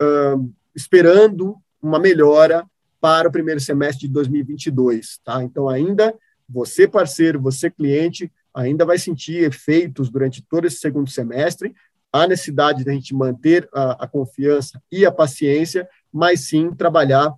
uh, 0.00 0.52
esperando 0.74 1.56
uma 1.82 1.98
melhora 1.98 2.64
para 3.00 3.28
o 3.28 3.32
primeiro 3.32 3.60
semestre 3.60 4.06
de 4.06 4.12
2022, 4.12 5.20
tá? 5.24 5.42
Então, 5.42 5.68
ainda 5.68 6.14
você 6.48 6.86
parceiro, 6.86 7.40
você 7.40 7.70
cliente, 7.70 8.30
ainda 8.54 8.84
vai 8.84 8.98
sentir 8.98 9.44
efeitos 9.44 10.08
durante 10.08 10.42
todo 10.42 10.66
esse 10.66 10.78
segundo 10.78 11.10
semestre. 11.10 11.74
Há 12.12 12.26
necessidade 12.26 12.84
de 12.84 12.90
a 12.90 12.92
gente 12.92 13.14
manter 13.14 13.68
a, 13.72 14.04
a 14.04 14.08
confiança 14.08 14.80
e 14.90 15.04
a 15.04 15.12
paciência, 15.12 15.88
mas 16.12 16.48
sim 16.48 16.72
trabalhar 16.72 17.34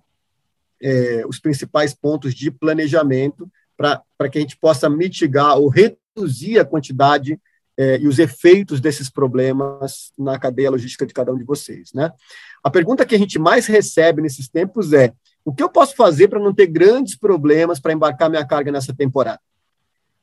é, 0.81 1.23
os 1.27 1.39
principais 1.39 1.93
pontos 1.93 2.33
de 2.33 2.49
planejamento 2.49 3.51
para 3.75 4.29
que 4.29 4.37
a 4.37 4.41
gente 4.41 4.57
possa 4.57 4.89
mitigar 4.89 5.57
ou 5.57 5.69
reduzir 5.69 6.59
a 6.59 6.65
quantidade 6.65 7.39
é, 7.79 7.97
e 7.97 8.09
os 8.09 8.19
efeitos 8.19 8.81
desses 8.81 9.09
problemas 9.09 10.11
na 10.17 10.37
cadeia 10.37 10.69
logística 10.69 11.05
de 11.05 11.13
cada 11.13 11.31
um 11.31 11.37
de 11.37 11.45
vocês, 11.45 11.93
né? 11.93 12.11
A 12.61 12.69
pergunta 12.69 13.05
que 13.05 13.15
a 13.15 13.17
gente 13.17 13.39
mais 13.39 13.67
recebe 13.67 14.21
nesses 14.21 14.49
tempos 14.49 14.91
é: 14.91 15.13
O 15.45 15.53
que 15.53 15.63
eu 15.63 15.69
posso 15.69 15.95
fazer 15.95 16.27
para 16.27 16.41
não 16.41 16.53
ter 16.53 16.67
grandes 16.67 17.15
problemas 17.15 17.79
para 17.79 17.93
embarcar 17.93 18.29
minha 18.29 18.45
carga 18.45 18.69
nessa 18.69 18.93
temporada? 18.93 19.39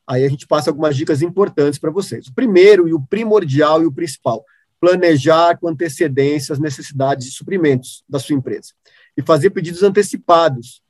Aí 0.07 0.23
a 0.23 0.29
gente 0.29 0.47
passa 0.47 0.69
algumas 0.69 0.95
dicas 0.95 1.23
importantes 1.23 1.79
para 1.79 1.91
vocês. 1.91 2.27
O 2.27 2.35
primeiro 2.35 2.87
e 2.87 2.93
o 2.93 3.01
primordial 3.01 3.83
e 3.83 3.87
o 3.87 3.93
principal, 3.93 4.45
planejar 4.79 5.57
com 5.59 5.67
antecedência 5.67 6.53
as 6.53 6.59
necessidades 6.59 7.25
de 7.25 7.33
suprimentos 7.33 8.05
da 8.07 8.19
sua 8.19 8.37
empresa 8.37 8.75
e 9.17 9.23
fazer 9.23 9.49
pedidos 9.49 9.83
antecipados, 9.83 10.83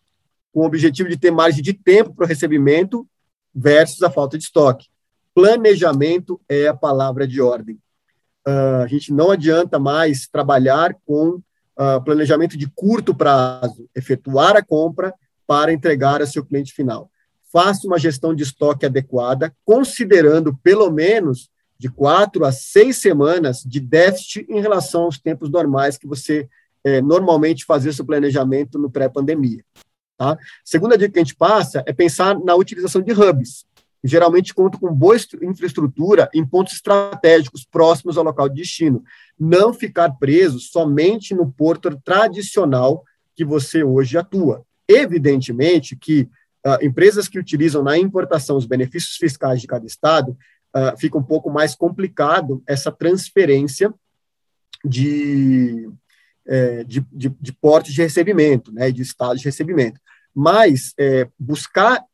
com 0.53 0.63
o 0.63 0.67
objetivo 0.67 1.09
de 1.09 1.17
ter 1.17 1.31
margem 1.31 1.63
de 1.63 1.73
tempo 1.73 2.13
para 2.13 2.25
o 2.25 2.29
recebimento 2.29 3.07
versus 3.55 4.03
a 4.03 4.11
falta 4.11 4.37
de 4.37 4.43
estoque. 4.43 4.89
Planejamento 5.37 6.41
é 6.49 6.67
a 6.67 6.73
palavra 6.73 7.29
de 7.29 7.43
ordem. 7.43 7.79
Uh, 8.49 8.85
a 8.85 8.87
gente 8.87 9.13
não 9.13 9.31
adianta 9.31 9.79
mais 9.79 10.27
trabalhar 10.27 10.97
com 11.05 11.43
uh, 11.79 12.03
planejamento 12.03 12.57
de 12.57 12.67
curto 12.75 13.15
prazo, 13.15 13.87
efetuar 13.95 14.57
a 14.57 14.65
compra 14.65 15.13
para 15.47 15.75
entregar 15.75 16.23
a 16.23 16.27
seu 16.27 16.43
cliente 16.43 16.73
final. 16.73 17.11
Faça 17.53 17.87
uma 17.87 17.99
gestão 17.99 18.35
de 18.35 18.45
estoque 18.45 18.87
adequada, 18.87 19.55
considerando 19.63 20.57
pelo 20.63 20.91
menos 20.91 21.51
de 21.79 21.91
quatro 21.91 22.43
a 22.43 22.51
seis 22.51 22.97
semanas 22.97 23.63
de 23.63 23.79
déficit 23.79 24.47
em 24.49 24.63
relação 24.63 25.03
aos 25.03 25.19
tempos 25.19 25.51
normais 25.51 25.99
que 25.99 26.07
você 26.07 26.49
é, 26.83 27.03
normalmente 27.03 27.67
fazia 27.67 27.93
seu 27.93 28.07
planejamento 28.07 28.79
no 28.79 28.91
pré-pandemia. 28.91 29.63
Tá? 30.17 30.39
Segunda 30.65 30.97
dica 30.97 31.13
que 31.13 31.19
a 31.19 31.23
gente 31.23 31.37
passa 31.37 31.85
é 31.87 31.93
pensar 31.93 32.41
na 32.41 32.55
utilização 32.55 33.03
de 33.03 33.13
hubs. 33.13 33.67
Geralmente 34.07 34.55
contam 34.55 34.79
com 34.79 34.95
boa 34.95 35.17
infraestrutura 35.43 36.31
em 36.33 36.47
pontos 36.47 36.75
estratégicos 36.75 37.65
próximos 37.65 38.17
ao 38.17 38.25
local 38.25 38.49
de 38.49 38.57
destino. 38.57 39.03
Não 39.39 39.73
ficar 39.73 40.11
preso 40.13 40.61
somente 40.61 41.35
no 41.35 41.51
porto 41.51 41.91
tradicional 42.05 43.05
que 43.35 43.45
você 43.45 43.83
hoje 43.83 44.17
atua. 44.17 44.65
Evidentemente 44.89 45.97
que 45.97 46.29
uh, 46.65 46.85
empresas 46.85 47.29
que 47.29 47.39
utilizam 47.39 47.83
na 47.83 47.99
importação 47.99 48.57
os 48.57 48.67
benefícios 48.67 49.17
fiscais 49.17 49.61
de 49.61 49.67
cada 49.67 49.85
estado 49.85 50.31
uh, 50.75 50.97
fica 50.99 51.19
um 51.19 51.23
pouco 51.23 51.51
mais 51.51 51.75
complicado 51.75 52.63
essa 52.67 52.93
transferência 52.93 53.93
de, 54.85 55.91
é, 56.47 56.85
de, 56.85 57.01
de, 57.13 57.29
de 57.29 57.57
de 57.85 58.03
recebimento, 58.03 58.73
né, 58.73 58.93
de 58.93 59.03
estado 59.03 59.37
de 59.37 59.45
recebimento. 59.45 60.01
Mas 60.35 60.93
é, 60.99 61.29
buscar 61.39 62.05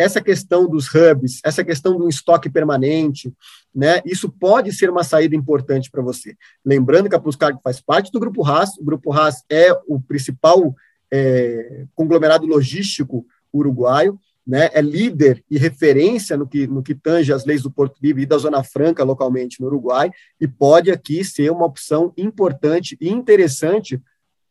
essa 0.00 0.18
questão 0.18 0.66
dos 0.66 0.86
hubs, 0.94 1.40
essa 1.44 1.62
questão 1.62 1.98
do 1.98 2.08
estoque 2.08 2.48
permanente, 2.48 3.30
né, 3.74 4.00
isso 4.06 4.30
pode 4.30 4.72
ser 4.72 4.88
uma 4.88 5.04
saída 5.04 5.36
importante 5.36 5.90
para 5.90 6.00
você. 6.00 6.34
Lembrando 6.64 7.06
que 7.06 7.14
a 7.14 7.20
Pluscargo 7.20 7.60
faz 7.62 7.82
parte 7.82 8.10
do 8.10 8.18
Grupo 8.18 8.40
RAS, 8.40 8.78
o 8.78 8.84
Grupo 8.84 9.10
RAS 9.10 9.44
é 9.50 9.70
o 9.86 10.00
principal 10.00 10.74
é, 11.12 11.84
conglomerado 11.94 12.46
logístico 12.46 13.26
uruguaio, 13.52 14.18
né, 14.46 14.70
é 14.72 14.80
líder 14.80 15.44
e 15.50 15.58
referência 15.58 16.34
no 16.34 16.48
que, 16.48 16.66
no 16.66 16.82
que 16.82 16.94
tange 16.94 17.30
as 17.30 17.44
leis 17.44 17.62
do 17.62 17.70
Porto 17.70 17.98
Livre 18.02 18.22
e 18.22 18.26
da 18.26 18.38
Zona 18.38 18.64
Franca 18.64 19.04
localmente 19.04 19.60
no 19.60 19.66
Uruguai, 19.66 20.10
e 20.40 20.48
pode 20.48 20.90
aqui 20.90 21.22
ser 21.22 21.52
uma 21.52 21.66
opção 21.66 22.10
importante 22.16 22.96
e 22.98 23.10
interessante 23.10 24.00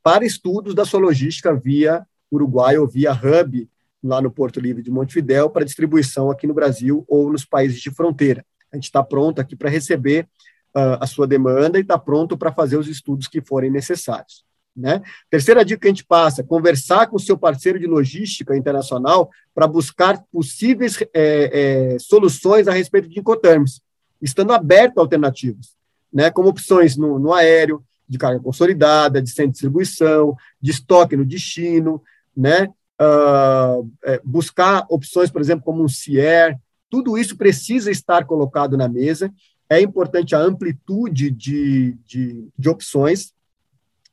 para 0.03 0.23
estudos 0.23 0.75
da 0.75 0.85
sua 0.85 0.99
logística 0.99 1.55
via 1.55 2.05
Uruguai 2.31 2.77
ou 2.77 2.87
via 2.87 3.13
Hub 3.13 3.67
lá 4.03 4.21
no 4.21 4.31
Porto 4.31 4.59
Livre 4.59 4.81
de 4.81 4.91
Montevidéu 4.91 5.49
para 5.49 5.65
distribuição 5.65 6.31
aqui 6.31 6.47
no 6.47 6.53
Brasil 6.53 7.05
ou 7.07 7.31
nos 7.31 7.45
países 7.45 7.81
de 7.81 7.91
fronteira. 7.91 8.45
A 8.71 8.75
gente 8.75 8.85
está 8.85 9.03
pronto 9.03 9.39
aqui 9.39 9.55
para 9.55 9.69
receber 9.69 10.27
uh, 10.75 10.97
a 11.01 11.07
sua 11.07 11.27
demanda 11.27 11.77
e 11.77 11.81
está 11.81 11.97
pronto 11.97 12.37
para 12.37 12.51
fazer 12.51 12.77
os 12.77 12.87
estudos 12.87 13.27
que 13.27 13.41
forem 13.41 13.71
necessários. 13.71 14.45
Né? 14.75 15.01
Terceira 15.29 15.65
dica 15.65 15.81
que 15.81 15.87
a 15.87 15.91
gente 15.91 16.05
passa: 16.05 16.43
conversar 16.43 17.07
com 17.07 17.17
o 17.17 17.19
seu 17.19 17.37
parceiro 17.37 17.79
de 17.79 17.87
logística 17.87 18.55
internacional 18.55 19.29
para 19.53 19.67
buscar 19.67 20.23
possíveis 20.31 20.97
é, 21.13 21.93
é, 21.93 21.99
soluções 21.99 22.67
a 22.67 22.71
respeito 22.71 23.09
de 23.09 23.19
Incoterms, 23.19 23.81
estando 24.21 24.53
aberto 24.53 24.99
a 24.99 25.01
alternativas, 25.01 25.75
né? 26.13 26.29
como 26.29 26.49
opções 26.49 26.95
no, 26.95 27.19
no 27.19 27.33
aéreo, 27.33 27.83
de 28.07 28.17
carga 28.17 28.39
consolidada, 28.39 29.21
de 29.21 29.31
de 29.31 29.47
distribuição, 29.47 30.35
de 30.59 30.71
estoque 30.71 31.15
no 31.15 31.25
destino, 31.25 32.01
né? 32.35 32.67
Uh, 33.01 33.89
é, 34.03 34.21
buscar 34.25 34.85
opções, 34.89 35.31
por 35.31 35.39
exemplo, 35.39 35.63
como 35.63 35.83
um 35.83 35.87
CIER, 35.87 36.57
tudo 36.89 37.17
isso 37.17 37.37
precisa 37.37 37.89
estar 37.89 38.25
colocado 38.25 38.75
na 38.75 38.89
mesa. 38.89 39.31
É 39.69 39.79
importante 39.79 40.35
a 40.35 40.39
amplitude 40.39 41.31
de, 41.31 41.97
de, 42.05 42.47
de 42.57 42.69
opções, 42.69 43.33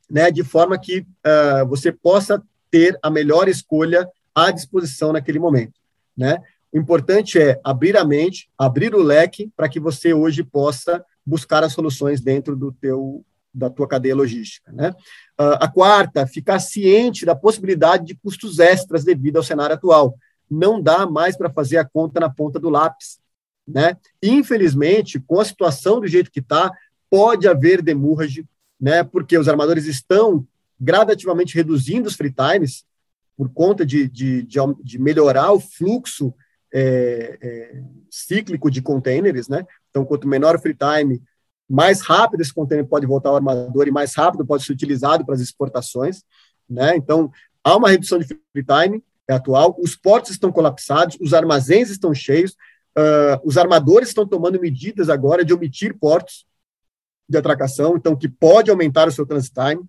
né, 0.09 0.31
de 0.31 0.43
forma 0.43 0.77
que 0.77 0.99
uh, 0.99 1.67
você 1.67 1.91
possa 1.91 2.41
ter 2.71 2.97
a 3.01 3.09
melhor 3.09 3.49
escolha 3.49 4.07
à 4.33 4.51
disposição 4.51 5.11
naquele 5.11 5.39
momento, 5.39 5.73
né? 6.15 6.41
O 6.71 6.77
importante 6.77 7.39
é 7.39 7.59
abrir 7.63 7.95
a 7.97 8.03
mente, 8.03 8.49
abrir 8.57 8.93
o 8.93 9.01
leque 9.01 9.51
para 9.55 9.69
que 9.69 9.79
você 9.79 10.13
hoje 10.13 10.43
possa 10.43 11.03
buscar 11.25 11.63
as 11.63 11.73
soluções 11.73 12.21
dentro 12.21 12.55
do 12.55 12.71
teu 12.71 13.25
da 13.57 13.69
tua 13.69 13.87
cadeia 13.87 14.15
logística, 14.15 14.71
né? 14.71 14.91
Uh, 15.39 15.57
a 15.59 15.67
quarta, 15.67 16.27
ficar 16.27 16.59
ciente 16.59 17.25
da 17.25 17.35
possibilidade 17.35 18.05
de 18.05 18.15
custos 18.15 18.59
extras 18.59 19.03
devido 19.03 19.37
ao 19.37 19.43
cenário 19.43 19.75
atual. 19.75 20.15
Não 20.49 20.81
dá 20.81 21.05
mais 21.05 21.35
para 21.35 21.49
fazer 21.49 21.77
a 21.77 21.85
conta 21.85 22.19
na 22.19 22.29
ponta 22.29 22.59
do 22.59 22.69
lápis, 22.69 23.19
né? 23.67 23.97
Infelizmente, 24.21 25.19
com 25.19 25.39
a 25.39 25.45
situação 25.45 25.99
do 25.99 26.07
jeito 26.07 26.31
que 26.31 26.39
está, 26.39 26.71
pode 27.09 27.47
haver 27.47 27.81
demurrage 27.81 28.45
né, 28.79 29.03
porque 29.03 29.37
os 29.37 29.47
armadores 29.47 29.85
estão 29.85 30.45
gradativamente 30.79 31.55
reduzindo 31.55 32.07
os 32.07 32.15
free 32.15 32.31
times 32.31 32.85
por 33.35 33.49
conta 33.49 33.85
de, 33.85 34.07
de, 34.07 34.43
de, 34.43 34.59
de 34.83 34.99
melhorar 34.99 35.51
o 35.51 35.59
fluxo 35.59 36.33
é, 36.73 37.37
é, 37.41 37.83
cíclico 38.09 38.69
de 38.69 38.81
containers, 38.81 39.47
né? 39.47 39.65
Então, 39.89 40.05
quanto 40.05 40.27
menor 40.27 40.55
o 40.55 40.59
free 40.59 40.75
time, 40.75 41.21
mais 41.69 42.01
rápido 42.01 42.41
esse 42.41 42.53
container 42.53 42.85
pode 42.85 43.05
voltar 43.05 43.29
ao 43.29 43.35
armador 43.35 43.87
e 43.87 43.91
mais 43.91 44.15
rápido 44.15 44.45
pode 44.45 44.63
ser 44.63 44.71
utilizado 44.71 45.25
para 45.25 45.35
as 45.35 45.41
exportações, 45.41 46.23
né? 46.69 46.95
Então, 46.95 47.31
há 47.63 47.75
uma 47.75 47.89
redução 47.89 48.19
de 48.19 48.25
free 48.25 48.63
time 48.63 49.03
é 49.27 49.33
atual, 49.33 49.75
os 49.79 49.95
portos 49.95 50.31
estão 50.31 50.51
colapsados, 50.51 51.17
os 51.19 51.33
armazéns 51.33 51.89
estão 51.89 52.13
cheios, 52.13 52.51
uh, 52.97 53.41
os 53.43 53.57
armadores 53.57 54.07
estão 54.07 54.25
tomando 54.25 54.59
medidas 54.59 55.09
agora 55.09 55.43
de 55.43 55.53
omitir 55.53 55.97
portos, 55.99 56.45
de 57.27 57.37
atracação, 57.37 57.97
então 57.97 58.15
que 58.15 58.29
pode 58.29 58.71
aumentar 58.71 59.05
o 59.07 59.11
seu 59.11 59.25
transit 59.25 59.53
time, 59.53 59.83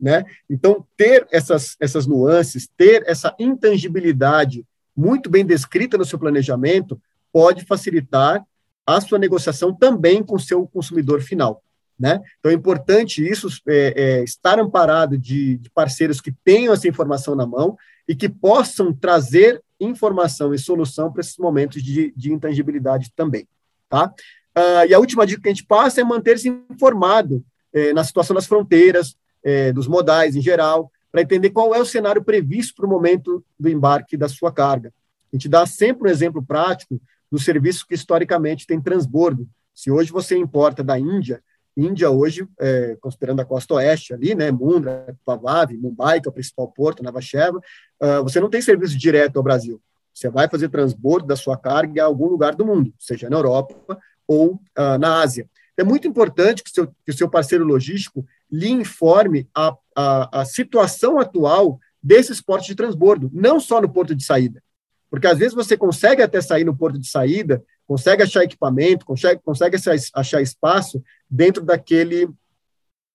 né? 0.00 0.24
Então 0.48 0.86
ter 0.96 1.26
essas 1.32 1.76
essas 1.80 2.06
nuances, 2.06 2.68
ter 2.76 3.02
essa 3.08 3.34
intangibilidade 3.40 4.64
muito 4.96 5.28
bem 5.28 5.44
descrita 5.44 5.98
no 5.98 6.04
seu 6.04 6.18
planejamento 6.18 7.00
pode 7.32 7.64
facilitar 7.64 8.42
a 8.86 9.00
sua 9.00 9.18
negociação 9.18 9.74
também 9.74 10.22
com 10.22 10.36
o 10.36 10.40
seu 10.40 10.66
consumidor 10.66 11.20
final, 11.20 11.62
né? 11.98 12.20
Então 12.38 12.52
é 12.52 12.54
importante 12.54 13.26
isso 13.26 13.48
é, 13.66 13.94
é, 13.96 14.24
estar 14.24 14.58
amparado 14.58 15.18
de, 15.18 15.58
de 15.58 15.70
parceiros 15.70 16.20
que 16.20 16.32
tenham 16.44 16.72
essa 16.72 16.86
informação 16.86 17.34
na 17.34 17.46
mão 17.46 17.76
e 18.06 18.14
que 18.14 18.28
possam 18.28 18.92
trazer 18.92 19.60
informação 19.80 20.54
e 20.54 20.58
solução 20.58 21.12
para 21.12 21.20
esses 21.20 21.36
momentos 21.36 21.82
de, 21.82 22.12
de 22.16 22.32
intangibilidade 22.32 23.10
também, 23.14 23.46
tá? 23.88 24.14
Uh, 24.56 24.88
e 24.88 24.94
a 24.94 24.98
última 24.98 25.26
dica 25.26 25.42
que 25.42 25.48
a 25.48 25.52
gente 25.52 25.66
passa 25.66 26.00
é 26.00 26.04
manter-se 26.04 26.48
informado 26.70 27.44
eh, 27.76 27.92
na 27.92 28.02
situação 28.02 28.34
das 28.34 28.46
fronteiras, 28.46 29.14
eh, 29.44 29.70
dos 29.70 29.86
modais 29.86 30.34
em 30.34 30.40
geral, 30.40 30.90
para 31.12 31.20
entender 31.20 31.50
qual 31.50 31.74
é 31.74 31.78
o 31.78 31.84
cenário 31.84 32.24
previsto 32.24 32.74
para 32.74 32.86
o 32.86 32.88
momento 32.88 33.44
do 33.60 33.68
embarque 33.68 34.16
da 34.16 34.30
sua 34.30 34.50
carga. 34.50 34.94
A 35.30 35.36
gente 35.36 35.46
dá 35.46 35.66
sempre 35.66 36.08
um 36.08 36.10
exemplo 36.10 36.42
prático 36.42 36.98
dos 37.30 37.44
serviços 37.44 37.82
que 37.82 37.94
historicamente 37.94 38.66
tem 38.66 38.80
transbordo. 38.80 39.48
Se 39.74 39.90
hoje 39.90 40.10
você 40.10 40.36
importa 40.36 40.82
da 40.82 40.98
Índia, 40.98 41.42
Índia 41.76 42.10
hoje, 42.10 42.48
é, 42.58 42.96
considerando 43.00 43.40
a 43.40 43.44
costa 43.44 43.74
oeste 43.74 44.14
ali, 44.14 44.34
né, 44.34 44.50
Mundra, 44.50 45.14
Pavav, 45.24 45.76
Mumbai, 45.76 46.20
que 46.20 46.28
é 46.28 46.30
o 46.30 46.32
principal 46.32 46.68
porto, 46.68 47.02
Nava 47.02 47.20
Sheva, 47.20 47.58
uh, 47.58 48.22
você 48.22 48.40
não 48.40 48.48
tem 48.48 48.62
serviço 48.62 48.96
direto 48.96 49.36
ao 49.36 49.42
Brasil. 49.42 49.80
Você 50.14 50.30
vai 50.30 50.48
fazer 50.48 50.70
transbordo 50.70 51.26
da 51.26 51.36
sua 51.36 51.58
carga 51.58 52.00
em 52.00 52.02
algum 52.02 52.28
lugar 52.28 52.54
do 52.54 52.64
mundo, 52.64 52.94
seja 52.98 53.28
na 53.28 53.36
Europa, 53.36 53.98
ou 54.26 54.54
uh, 54.54 54.98
na 54.98 55.20
Ásia. 55.20 55.46
É 55.76 55.84
muito 55.84 56.08
importante 56.08 56.64
que, 56.64 56.70
seu, 56.70 56.86
que 56.86 57.10
o 57.10 57.14
seu 57.16 57.28
parceiro 57.28 57.64
logístico 57.64 58.24
lhe 58.50 58.70
informe 58.70 59.46
a, 59.54 59.76
a, 59.94 60.40
a 60.40 60.44
situação 60.46 61.18
atual 61.18 61.78
desses 62.02 62.40
portos 62.40 62.66
de 62.66 62.74
transbordo, 62.74 63.30
não 63.34 63.60
só 63.60 63.82
no 63.82 63.92
porto 63.92 64.14
de 64.14 64.24
saída. 64.24 64.62
Porque 65.10 65.26
às 65.26 65.38
vezes 65.38 65.54
você 65.54 65.76
consegue 65.76 66.22
até 66.22 66.40
sair 66.40 66.64
no 66.64 66.76
porto 66.76 66.98
de 66.98 67.08
saída, 67.08 67.62
consegue 67.86 68.22
achar 68.22 68.42
equipamento, 68.42 69.06
consegue, 69.06 69.40
consegue 69.44 69.76
achar 70.14 70.42
espaço 70.42 71.02
dentro 71.30 71.64
daquele, 71.64 72.28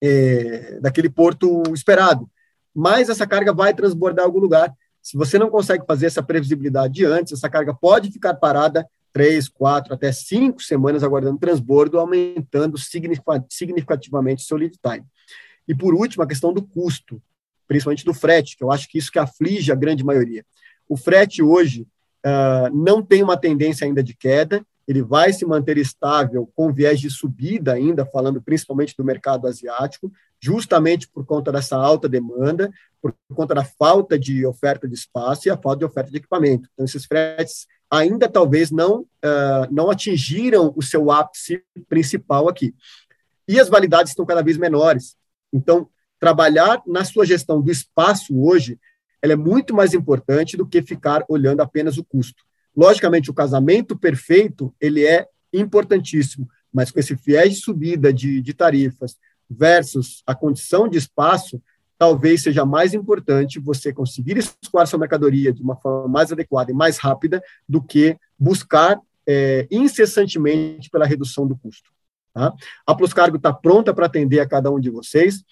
é, 0.01 0.79
daquele 0.79 1.10
porto 1.10 1.63
esperado. 1.74 2.29
Mas 2.74 3.10
essa 3.10 3.27
carga 3.27 3.53
vai 3.53 3.74
transbordar 3.74 4.24
em 4.24 4.27
algum 4.27 4.39
lugar. 4.39 4.74
Se 5.01 5.17
você 5.17 5.38
não 5.38 5.50
consegue 5.50 5.83
fazer 5.86 6.05
essa 6.05 6.24
previsibilidade 6.24 7.03
antes, 7.05 7.33
essa 7.33 7.50
carga 7.50 7.74
pode 7.74 8.12
ficar 8.12 8.36
parada 8.36 8.88
três, 9.12 9.50
quatro, 9.50 9.93
até 9.93 10.10
cinco 10.12 10.62
semanas 10.63 11.03
aguardando 11.03 11.38
transbordo, 11.38 12.00
aumentando 12.00 12.77
significativamente 13.50 14.43
seu 14.43 14.55
lead 14.55 14.77
time. 14.81 15.05
E 15.67 15.75
por 15.75 15.93
último, 15.93 16.24
a 16.24 16.27
questão 16.27 16.53
do 16.53 16.62
custo. 16.62 17.21
principalmente 17.67 18.03
do 18.03 18.13
frete, 18.13 18.57
que 18.57 18.63
eu 18.63 18.71
acho 18.71 18.88
que 18.89 18.98
isso 18.98 19.12
que 19.12 19.19
aflige 19.19 19.71
a 19.71 19.75
grande 19.75 20.03
maioria. 20.03 20.45
O 20.91 20.98
frete 20.98 21.41
hoje 21.41 21.88
uh, 22.25 22.75
não 22.75 23.01
tem 23.01 23.24
uma 23.24 23.38
tendência 23.38 23.88
ainda 23.88 24.03
de 24.03 24.13
queda, 24.13 24.62
ele 24.86 25.01
vai 25.01 25.31
se 25.31 25.45
manter 25.45 25.77
estável 25.77 26.51
com 26.53 26.74
viés 26.74 27.00
de 27.00 27.10
subida 27.10 27.71
ainda, 27.71 28.05
falando 28.05 28.41
principalmente 28.41 28.93
do 28.98 29.05
mercado 29.05 29.48
asiático, 29.48 30.12
justamente 30.38 31.07
por 31.07 31.25
conta 31.25 31.50
dessa 31.50 31.77
alta 31.77 32.10
demanda, 32.10 32.69
por 33.01 33.15
conta 33.33 33.55
da 33.55 33.63
falta 33.63 34.19
de 34.19 34.45
oferta 34.45 34.86
de 34.86 34.93
espaço 34.93 35.48
e 35.48 35.50
a 35.50 35.55
falta 35.55 35.79
de 35.79 35.86
oferta 35.86 36.12
de 36.12 36.17
equipamento. 36.17 36.67
Então, 36.74 36.83
esses 36.83 37.05
fretes 37.05 37.67
ainda 37.89 38.27
talvez 38.27 38.69
não, 38.69 39.00
uh, 39.00 39.71
não 39.71 39.89
atingiram 39.89 40.74
o 40.75 40.81
seu 40.83 41.10
ápice 41.10 41.63
principal 41.88 42.50
aqui. 42.50 42.75
E 43.48 43.62
as 43.62 43.69
validades 43.69 44.12
estão 44.12 44.25
cada 44.25 44.43
vez 44.43 44.57
menores. 44.57 45.15
Então, 45.53 45.88
trabalhar 46.19 46.83
na 46.86 47.05
sua 47.05 47.25
gestão 47.25 47.62
do 47.62 47.71
espaço 47.71 48.38
hoje, 48.38 48.77
ela 49.21 49.33
é 49.33 49.35
muito 49.35 49.73
mais 49.73 49.93
importante 49.93 50.57
do 50.57 50.65
que 50.65 50.81
ficar 50.81 51.23
olhando 51.29 51.61
apenas 51.61 51.97
o 51.97 52.03
custo. 52.03 52.43
Logicamente, 52.75 53.29
o 53.29 53.33
casamento 53.33 53.97
perfeito, 53.97 54.73
ele 54.79 55.05
é 55.05 55.27
importantíssimo, 55.53 56.49
mas 56.73 56.89
com 56.89 56.99
esse 56.99 57.13
viés 57.13 57.55
de 57.55 57.61
subida 57.61 58.13
de, 58.13 58.41
de 58.41 58.53
tarifas 58.53 59.17
versus 59.49 60.23
a 60.25 60.33
condição 60.33 60.87
de 60.87 60.97
espaço, 60.97 61.61
talvez 61.97 62.41
seja 62.41 62.65
mais 62.65 62.93
importante 62.93 63.59
você 63.59 63.93
conseguir 63.93 64.37
escoar 64.37 64.87
sua 64.87 64.97
mercadoria 64.97 65.53
de 65.53 65.61
uma 65.61 65.75
forma 65.75 66.07
mais 66.07 66.31
adequada 66.31 66.71
e 66.71 66.73
mais 66.73 66.97
rápida 66.97 67.43
do 67.67 67.81
que 67.81 68.17
buscar 68.39 68.99
é, 69.27 69.67
incessantemente 69.69 70.89
pela 70.89 71.05
redução 71.05 71.45
do 71.45 71.55
custo. 71.55 71.91
Tá? 72.33 72.53
A 72.87 72.95
Plus 72.95 73.13
Cargo 73.13 73.37
está 73.37 73.53
pronta 73.53 73.93
para 73.93 74.05
atender 74.05 74.39
a 74.39 74.47
cada 74.47 74.71
um 74.71 74.79
de 74.79 74.89
vocês. 74.89 75.43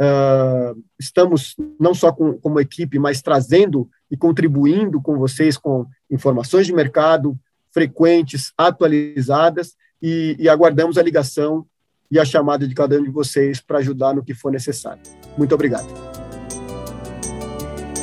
Uh, 0.00 0.82
estamos 0.98 1.54
não 1.78 1.94
só 1.94 2.12
com, 2.12 2.38
como 2.38 2.60
equipe, 2.60 2.98
mas 2.98 3.22
trazendo 3.22 3.88
e 4.10 4.16
contribuindo 4.16 5.00
com 5.00 5.16
vocês 5.16 5.56
com 5.56 5.86
informações 6.10 6.66
de 6.66 6.72
mercado 6.72 7.38
frequentes, 7.72 8.52
atualizadas, 8.56 9.74
e, 10.00 10.36
e 10.38 10.48
aguardamos 10.48 10.98
a 10.98 11.02
ligação 11.02 11.66
e 12.10 12.18
a 12.20 12.24
chamada 12.24 12.68
de 12.68 12.74
cada 12.74 12.98
um 12.98 13.02
de 13.02 13.10
vocês 13.10 13.60
para 13.60 13.78
ajudar 13.78 14.14
no 14.14 14.22
que 14.22 14.34
for 14.34 14.52
necessário. 14.52 15.02
Muito 15.36 15.54
obrigado. 15.54 15.88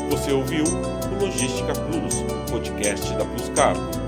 Você 0.10 0.32
ouviu 0.32 0.64
o 0.66 1.24
Logística 1.24 1.74
Plus, 1.74 2.16
podcast 2.52 3.14
da 3.14 3.26
Plus 3.26 3.50
Cargo. 3.50 4.01